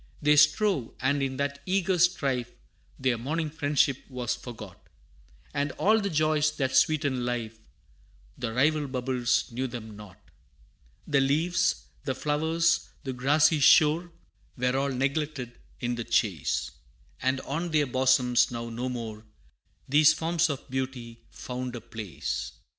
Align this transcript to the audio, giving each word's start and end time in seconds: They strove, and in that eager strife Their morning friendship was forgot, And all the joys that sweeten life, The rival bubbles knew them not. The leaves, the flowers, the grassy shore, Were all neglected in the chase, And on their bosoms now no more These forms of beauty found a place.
They 0.19 0.35
strove, 0.35 0.95
and 0.99 1.21
in 1.21 1.37
that 1.37 1.61
eager 1.67 1.99
strife 1.99 2.49
Their 2.97 3.19
morning 3.19 3.51
friendship 3.51 3.99
was 4.09 4.33
forgot, 4.35 4.87
And 5.53 5.73
all 5.73 6.01
the 6.01 6.09
joys 6.09 6.49
that 6.57 6.75
sweeten 6.75 7.23
life, 7.23 7.59
The 8.35 8.51
rival 8.51 8.87
bubbles 8.87 9.51
knew 9.51 9.67
them 9.67 9.95
not. 9.95 10.19
The 11.05 11.21
leaves, 11.21 11.83
the 12.03 12.15
flowers, 12.15 12.89
the 13.03 13.13
grassy 13.13 13.59
shore, 13.59 14.11
Were 14.57 14.75
all 14.75 14.89
neglected 14.91 15.59
in 15.79 15.93
the 15.93 16.03
chase, 16.03 16.71
And 17.21 17.39
on 17.41 17.69
their 17.69 17.85
bosoms 17.85 18.49
now 18.49 18.69
no 18.71 18.89
more 18.89 19.23
These 19.87 20.15
forms 20.15 20.49
of 20.49 20.67
beauty 20.71 21.21
found 21.29 21.75
a 21.75 21.81
place. 21.81 22.53